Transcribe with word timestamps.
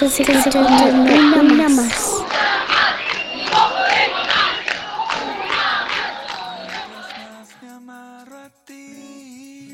Escuchando 0.00 0.60
una 0.60 1.68
más. 1.68 2.22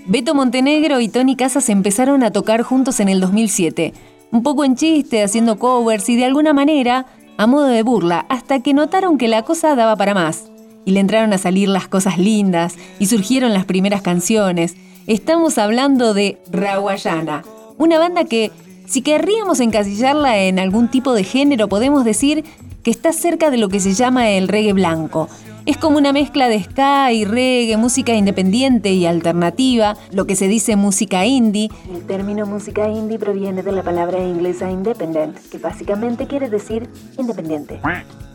Beto 0.07 0.35
Montenegro 0.35 1.01
y 1.01 1.09
Tony 1.09 1.37
Casas 1.37 1.69
empezaron 1.69 2.23
a 2.23 2.31
tocar 2.31 2.63
juntos 2.63 3.01
en 3.01 3.11
el 3.11 3.21
2007, 3.21 3.93
un 4.31 4.43
poco 4.43 4.65
en 4.65 4.77
chiste, 4.77 5.23
haciendo 5.23 5.59
covers 5.59 6.09
y 6.09 6.17
de 6.17 6.25
alguna 6.25 6.55
manera, 6.55 7.05
a 7.37 7.47
modo 7.47 7.67
de 7.67 7.83
burla, 7.83 8.25
hasta 8.31 8.61
que 8.61 8.73
notaron 8.73 9.19
que 9.19 9.29
la 9.29 9.43
cosa 9.43 9.75
daba 9.75 9.97
para 9.97 10.15
más. 10.15 10.51
Y 10.87 10.93
le 10.93 11.01
entraron 11.01 11.35
a 11.35 11.39
salir 11.39 11.69
las 11.69 11.89
cosas 11.89 12.17
lindas 12.17 12.77
y 12.99 13.07
surgieron 13.07 13.53
las 13.53 13.67
primeras 13.67 14.01
canciones. 14.01 14.77
Estamos 15.07 15.59
hablando 15.59 16.15
de 16.15 16.39
Raguayana, 16.51 17.45
una 17.77 17.99
banda 17.99 18.25
que, 18.25 18.53
si 18.87 19.03
querríamos 19.03 19.61
encasillarla 19.61 20.39
en 20.39 20.59
algún 20.59 20.89
tipo 20.91 21.15
de 21.15 21.25
género, 21.25 21.69
podemos 21.69 22.05
decir 22.05 22.45
que 22.83 22.91
está 22.91 23.13
cerca 23.13 23.51
de 23.51 23.59
lo 23.59 23.69
que 23.69 23.81
se 23.81 23.95
llama 23.95 24.31
el 24.31 24.49
reggae 24.49 24.73
blanco 24.73 25.29
es 25.67 25.79
como 25.79 25.97
una 25.97 26.13
mezcla 26.13 26.49
de 26.49 26.63
ska 26.63 27.11
y 27.13 27.25
reggae, 27.25 27.77
música 27.79 28.13
independiente 28.15 28.91
y 28.91 29.07
alternativa, 29.07 29.97
lo 30.13 30.27
que 30.27 30.37
se 30.37 30.47
dice 30.47 30.77
música 30.77 31.25
indie. 31.25 31.71
El 31.91 32.03
término 32.07 32.45
música 32.45 32.89
indie 32.89 33.19
proviene 33.19 33.63
de 33.63 33.73
la 33.73 33.83
palabra 33.83 34.19
inglesa 34.19 34.71
independent, 34.71 35.39
que 35.51 35.59
básicamente 35.59 36.27
quiere 36.27 36.51
decir 36.51 36.89
independiente. 37.19 37.81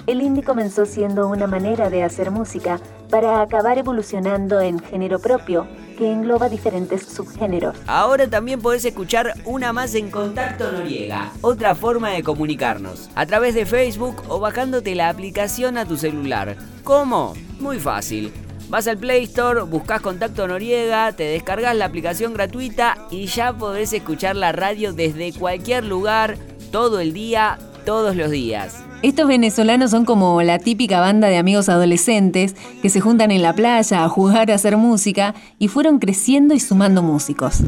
El 0.07 0.21
indie 0.21 0.43
comenzó 0.43 0.87
siendo 0.87 1.27
una 1.27 1.45
manera 1.45 1.91
de 1.91 2.03
hacer 2.03 2.31
música 2.31 2.79
para 3.11 3.41
acabar 3.41 3.77
evolucionando 3.77 4.59
en 4.59 4.79
género 4.79 5.19
propio 5.19 5.67
que 5.99 6.09
engloba 6.09 6.47
diferentes 6.47 7.03
subgéneros. 7.03 7.75
Ahora 7.85 8.29
también 8.29 8.61
podés 8.61 8.85
escuchar 8.85 9.33
una 9.43 9.73
más 9.73 9.93
en 9.95 10.09
Contacto 10.09 10.71
Noriega, 10.71 11.33
otra 11.41 11.75
forma 11.75 12.11
de 12.11 12.23
comunicarnos, 12.23 13.09
a 13.15 13.25
través 13.25 13.53
de 13.53 13.65
Facebook 13.65 14.23
o 14.29 14.39
bajándote 14.39 14.95
la 14.95 15.09
aplicación 15.09 15.77
a 15.77 15.85
tu 15.85 15.97
celular. 15.97 16.55
¿Cómo? 16.85 17.33
Muy 17.59 17.79
fácil. 17.79 18.31
Vas 18.69 18.87
al 18.87 18.97
Play 18.97 19.23
Store, 19.23 19.63
buscas 19.63 19.99
Contacto 19.99 20.47
Noriega, 20.47 21.11
te 21.11 21.23
descargas 21.23 21.75
la 21.75 21.85
aplicación 21.85 22.33
gratuita 22.33 22.97
y 23.11 23.25
ya 23.25 23.51
podés 23.51 23.91
escuchar 23.91 24.37
la 24.37 24.53
radio 24.53 24.93
desde 24.93 25.33
cualquier 25.33 25.83
lugar, 25.83 26.37
todo 26.71 27.01
el 27.01 27.11
día, 27.11 27.59
todos 27.83 28.15
los 28.15 28.31
días. 28.31 28.85
Estos 29.01 29.29
venezolanos 29.29 29.91
son 29.91 30.03
como 30.03 30.41
la 30.41 30.59
típica 30.59 30.99
banda 30.99 31.29
de 31.29 31.37
amigos 31.37 31.69
adolescentes 31.69 32.53
que 32.81 32.89
se 32.89 32.99
juntan 32.99 33.31
en 33.31 33.41
la 33.41 33.53
playa 33.53 34.03
a 34.03 34.09
jugar 34.09 34.51
a 34.51 34.55
hacer 34.55 34.75
música 34.75 35.35
y 35.57 35.69
fueron 35.69 35.99
creciendo 35.99 36.53
y 36.53 36.59
sumando 36.59 37.01
músicos. 37.01 37.63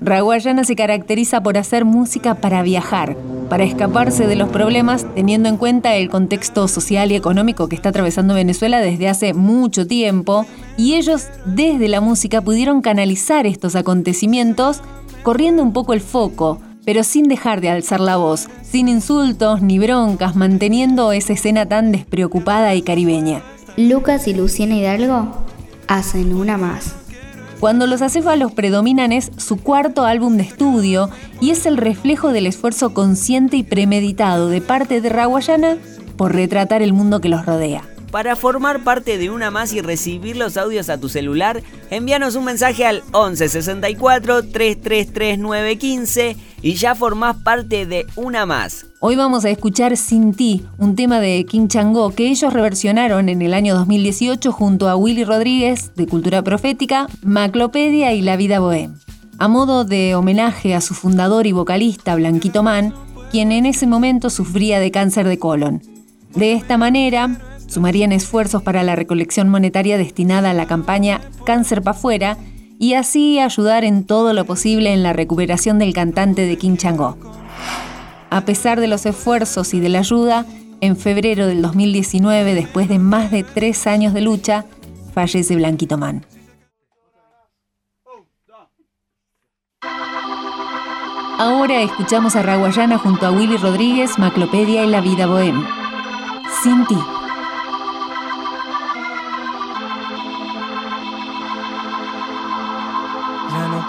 Raguayana 0.00 0.64
se 0.64 0.74
caracteriza 0.74 1.42
por 1.42 1.58
hacer 1.58 1.84
música 1.84 2.36
para 2.36 2.62
viajar, 2.62 3.18
para 3.50 3.64
escaparse 3.64 4.26
de 4.26 4.34
los 4.34 4.48
problemas 4.48 5.06
teniendo 5.14 5.50
en 5.50 5.58
cuenta 5.58 5.94
el 5.94 6.08
contexto 6.08 6.66
social 6.68 7.12
y 7.12 7.16
económico 7.16 7.68
que 7.68 7.76
está 7.76 7.90
atravesando 7.90 8.32
Venezuela 8.32 8.80
desde 8.80 9.10
hace 9.10 9.34
mucho 9.34 9.86
tiempo 9.86 10.46
y 10.78 10.94
ellos 10.94 11.28
desde 11.44 11.86
la 11.88 12.00
música 12.00 12.40
pudieron 12.40 12.80
canalizar 12.80 13.46
estos 13.46 13.76
acontecimientos 13.76 14.80
corriendo 15.22 15.62
un 15.62 15.74
poco 15.74 15.92
el 15.92 16.00
foco, 16.00 16.60
pero 16.84 17.04
sin 17.04 17.28
dejar 17.28 17.60
de 17.60 17.70
alzar 17.70 18.00
la 18.00 18.16
voz, 18.16 18.48
sin 18.62 18.88
insultos 18.88 19.62
ni 19.62 19.78
broncas, 19.78 20.36
manteniendo 20.36 21.12
esa 21.12 21.32
escena 21.32 21.66
tan 21.66 21.92
despreocupada 21.92 22.74
y 22.74 22.82
caribeña. 22.82 23.42
Lucas 23.76 24.28
y 24.28 24.34
Luciana 24.34 24.76
Hidalgo 24.76 25.28
hacen 25.88 26.34
una 26.34 26.58
más. 26.58 26.94
Cuando 27.60 27.86
los 27.86 28.02
acéfalos 28.02 28.50
predominan 28.50 29.12
es 29.12 29.30
su 29.36 29.56
cuarto 29.56 30.04
álbum 30.04 30.36
de 30.36 30.42
estudio 30.42 31.10
y 31.40 31.50
es 31.50 31.64
el 31.64 31.76
reflejo 31.76 32.32
del 32.32 32.48
esfuerzo 32.48 32.92
consciente 32.92 33.56
y 33.56 33.62
premeditado 33.62 34.48
de 34.48 34.60
parte 34.60 35.00
de 35.00 35.08
Raguayana 35.08 35.76
por 36.16 36.34
retratar 36.34 36.82
el 36.82 36.92
mundo 36.92 37.20
que 37.20 37.28
los 37.28 37.46
rodea. 37.46 37.82
Para 38.12 38.36
formar 38.36 38.84
parte 38.84 39.16
de 39.16 39.30
una 39.30 39.50
más 39.50 39.72
y 39.72 39.80
recibir 39.80 40.36
los 40.36 40.58
audios 40.58 40.90
a 40.90 40.98
tu 40.98 41.08
celular, 41.08 41.62
envíanos 41.88 42.36
un 42.36 42.44
mensaje 42.44 42.84
al 42.84 43.02
11 43.12 43.48
64 43.48 44.42
333 44.50 45.38
915 45.38 46.36
y 46.60 46.74
ya 46.74 46.94
formás 46.94 47.38
parte 47.38 47.86
de 47.86 48.04
una 48.14 48.44
más. 48.44 48.84
Hoy 49.00 49.16
vamos 49.16 49.46
a 49.46 49.50
escuchar 49.50 49.96
Sin 49.96 50.34
ti, 50.34 50.62
un 50.76 50.94
tema 50.94 51.20
de 51.20 51.46
King 51.46 51.68
Chango 51.68 52.10
que 52.10 52.28
ellos 52.28 52.52
reversionaron 52.52 53.30
en 53.30 53.40
el 53.40 53.54
año 53.54 53.74
2018 53.76 54.52
junto 54.52 54.90
a 54.90 54.96
Willy 54.96 55.24
Rodríguez 55.24 55.92
de 55.94 56.06
Cultura 56.06 56.42
Profética, 56.42 57.06
Maclopedia 57.22 58.12
y 58.12 58.20
La 58.20 58.36
Vida 58.36 58.60
Bohem. 58.60 58.94
A 59.38 59.48
modo 59.48 59.86
de 59.86 60.14
homenaje 60.16 60.74
a 60.74 60.82
su 60.82 60.92
fundador 60.92 61.46
y 61.46 61.52
vocalista 61.52 62.14
Blanquito 62.14 62.62
Man, 62.62 62.92
quien 63.30 63.52
en 63.52 63.64
ese 63.64 63.86
momento 63.86 64.28
sufría 64.28 64.80
de 64.80 64.90
cáncer 64.90 65.26
de 65.26 65.38
colon. 65.38 65.80
De 66.34 66.52
esta 66.52 66.76
manera, 66.76 67.38
Sumarían 67.72 68.12
esfuerzos 68.12 68.62
para 68.62 68.82
la 68.82 68.96
recolección 68.96 69.48
monetaria 69.48 69.96
destinada 69.96 70.50
a 70.50 70.52
la 70.52 70.66
campaña 70.66 71.22
Cáncer 71.46 71.80
pa' 71.80 71.94
fuera 71.94 72.36
y 72.78 72.92
así 72.92 73.38
ayudar 73.38 73.82
en 73.84 74.04
todo 74.04 74.34
lo 74.34 74.44
posible 74.44 74.92
en 74.92 75.02
la 75.02 75.14
recuperación 75.14 75.78
del 75.78 75.94
cantante 75.94 76.44
de 76.44 76.58
Quinchango. 76.58 77.16
A 78.28 78.44
pesar 78.44 78.78
de 78.78 78.88
los 78.88 79.06
esfuerzos 79.06 79.72
y 79.72 79.80
de 79.80 79.88
la 79.88 80.00
ayuda, 80.00 80.44
en 80.82 80.98
febrero 80.98 81.46
del 81.46 81.62
2019, 81.62 82.52
después 82.52 82.90
de 82.90 82.98
más 82.98 83.30
de 83.30 83.42
tres 83.42 83.86
años 83.86 84.12
de 84.12 84.20
lucha, 84.20 84.66
fallece 85.14 85.56
Blanquito 85.56 85.96
Man. 85.96 86.26
Ahora 91.38 91.80
escuchamos 91.80 92.36
a 92.36 92.42
Raguayana 92.42 92.98
junto 92.98 93.26
a 93.26 93.30
Willy 93.30 93.56
Rodríguez, 93.56 94.18
Maclopedia 94.18 94.84
y 94.84 94.88
La 94.88 95.00
Vida 95.00 95.26
Bohem. 95.26 95.64
Sin 96.62 96.86
ti. 96.86 96.98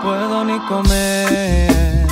Puedo 0.04 0.44
ni 0.44 0.60
comer. 0.68 2.08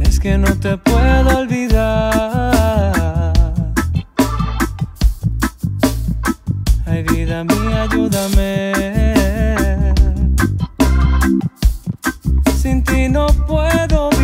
Es 0.00 0.18
que 0.18 0.36
no 0.36 0.52
te 0.58 0.76
puedo 0.78 1.38
olvidar. 1.38 2.92
Ay, 6.86 7.04
vida 7.04 7.44
mía, 7.44 7.82
ayúdame. 7.88 8.72
Sin 12.60 12.82
ti 12.82 13.08
no 13.08 13.26
puedo 13.46 14.15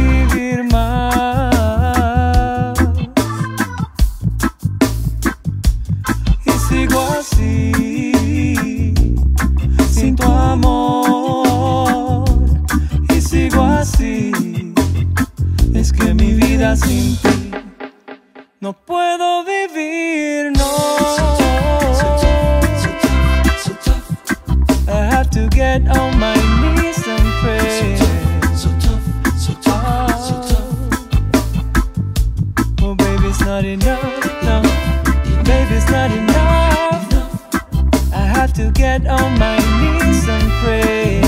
to 38.54 38.70
get 38.72 39.06
on 39.06 39.38
my 39.38 39.56
knees 39.56 40.28
and 40.28 40.50
pray. 40.60 41.22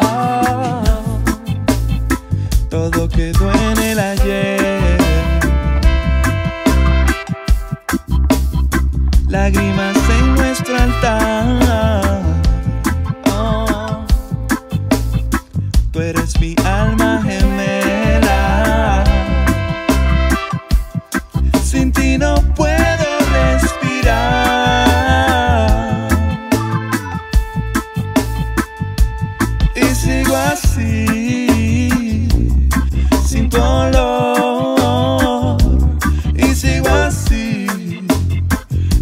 Oh, 0.00 1.20
todo 2.68 3.08
quedó 3.08 3.50
en 3.50 3.78
el 3.78 3.98
ayer. 3.98 4.98
Lágrimas 9.28 9.96
en 10.10 10.34
nuestro 10.34 10.76
altar. 10.76 12.43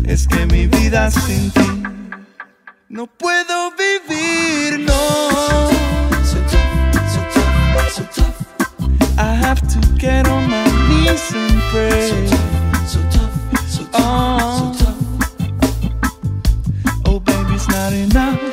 Es 0.07 0.27
que 0.29 0.47
mi 0.47 0.67
vida 0.67 1.11
sin 1.11 1.51
ti 1.51 1.83
no 2.89 3.07
puedo 3.07 3.73
vivir, 3.73 4.81
no. 4.81 5.23
to 9.73 9.81
get 9.99 10.29
on 10.29 10.49
my 10.51 10.65
knees 10.89 11.35
and 11.35 11.61
pray. 11.71 12.09
So 12.09 12.17
tough, 12.29 12.89
so 12.89 13.01
tough, 13.11 13.91
Oh. 13.95 14.75
so 14.77 14.85
tough. 14.85 15.01
Oh, 17.07 17.21
baby, 17.21 17.55
it's 17.55 17.69
not 17.69 17.93
enough. 17.93 18.52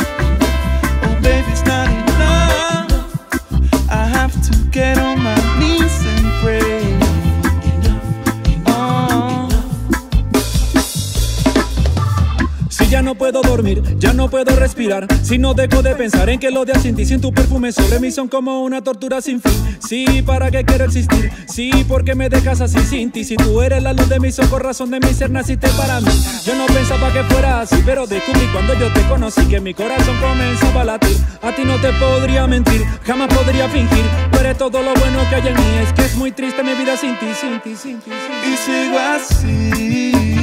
Ya 12.89 13.01
no 13.03 13.15
puedo 13.15 13.41
dormir, 13.41 13.83
ya 13.99 14.13
no 14.13 14.29
puedo 14.29 14.55
respirar. 14.55 15.07
Si 15.23 15.37
no 15.37 15.53
dejo 15.53 15.83
de 15.83 15.95
pensar 15.95 16.29
en 16.29 16.39
que 16.39 16.49
los 16.49 16.65
días 16.65 16.81
sin 16.81 16.95
ti, 16.95 17.05
sin 17.05 17.21
tu 17.21 17.31
perfume 17.31 17.71
sobre 17.71 17.99
mí 17.99 18.11
son 18.11 18.27
como 18.27 18.63
una 18.63 18.81
tortura 18.81 19.21
sin 19.21 19.41
fin. 19.41 19.79
Sí, 19.87 20.23
¿para 20.25 20.49
qué 20.49 20.63
quiero 20.65 20.85
existir? 20.85 21.31
Sí, 21.47 21.71
porque 21.87 22.15
me 22.15 22.29
dejas 22.29 22.61
así 22.61 22.79
sin 22.79 23.11
ti. 23.11 23.23
Si 23.23 23.35
tú 23.35 23.61
eres 23.61 23.83
la 23.83 23.93
luz 23.93 24.09
de 24.09 24.19
mis 24.19 24.39
ojos, 24.39 24.61
razón 24.61 24.89
de 24.89 24.99
mi 24.99 25.13
ser, 25.13 25.29
naciste 25.29 25.67
para 25.77 26.01
mí. 26.01 26.11
Yo 26.45 26.55
no 26.55 26.65
pensaba 26.65 27.13
que 27.13 27.23
fuera 27.23 27.61
así, 27.61 27.77
pero 27.85 28.07
descubrí 28.07 28.47
cuando 28.51 28.73
yo 28.73 28.91
te 28.91 29.01
conocí 29.03 29.45
que 29.45 29.59
mi 29.59 29.73
corazón 29.73 30.17
comenzaba 30.19 30.81
a 30.81 30.85
latir. 30.85 31.17
A 31.41 31.55
ti 31.55 31.63
no 31.63 31.79
te 31.79 31.93
podría 31.93 32.47
mentir, 32.47 32.83
jamás 33.05 33.33
podría 33.33 33.69
fingir. 33.69 34.05
Eres 34.39 34.57
todo 34.57 34.81
lo 34.81 34.93
bueno 34.93 35.19
que 35.29 35.35
hay 35.35 35.47
en 35.47 35.53
mí. 35.53 35.77
Es 35.83 35.93
que 35.93 36.05
es 36.05 36.15
muy 36.15 36.31
triste 36.31 36.63
mi 36.63 36.73
vida 36.73 36.95
sin 36.95 37.17
ti, 37.19 37.27
sin 37.75 37.99
ti. 37.99 38.11
Y 38.11 38.57
sigo 38.57 38.97
así, 38.97 40.38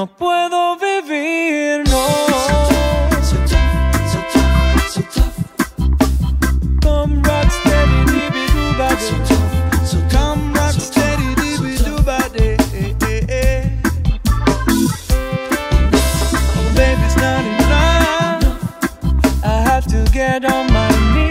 no 0.00 0.06
puedo 0.06 0.78
vivir, 0.78 1.84
no. 1.90 2.06
So 3.22 3.36
tough, 3.50 4.08
so 4.12 4.18
tough, 4.32 4.88
so 4.88 5.02
tough. 5.14 5.36
Come 6.80 7.22
rock 7.22 7.50
steady, 7.50 7.98
dibby 8.10 8.46
doo 8.54 8.72
So 8.98 9.16
tough, 9.28 9.86
so 9.86 9.98
tough. 9.98 10.12
Come 10.12 10.54
rock 10.54 10.72
steady, 10.72 11.34
doo 11.84 12.02
body. 12.02 12.56
Oh, 16.56 16.72
baby, 16.74 17.02
it's 17.04 17.16
not 17.16 17.44
enough. 17.44 18.44
I 19.44 19.60
have 19.68 19.84
to 19.88 20.10
get 20.12 20.46
on 20.46 20.72
my 20.72 20.88
knees 21.14 21.29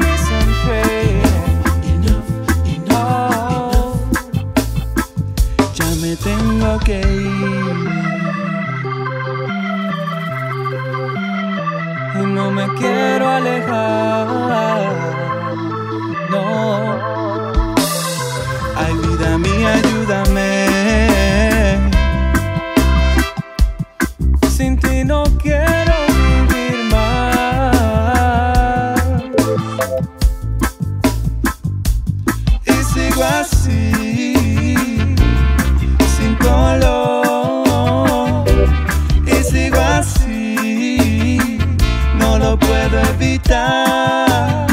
puedo 42.90 43.04
evitar. 43.10 44.68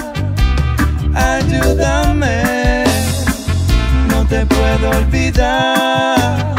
Ayúdame, 1.14 2.84
no 4.08 4.26
te 4.26 4.46
puedo 4.46 4.90
olvidar. 4.90 6.54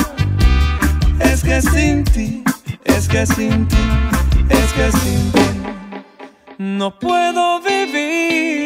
Es 1.20 1.44
que 1.44 1.62
sin 1.62 2.04
ti, 2.04 2.44
es 2.86 3.08
que 3.08 3.26
sin 3.26 3.68
ti, 3.68 3.78
es 4.50 4.74
que 4.74 4.92
sin 5.00 5.32
ti, 5.32 5.48
no 6.58 6.98
puedo 6.98 7.62
vivir 7.62 8.57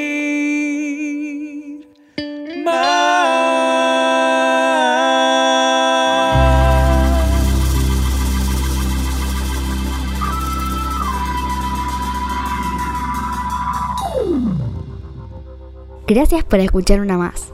Gracias 16.13 16.43
por 16.43 16.59
escuchar 16.59 16.99
una 16.99 17.17
más. 17.17 17.53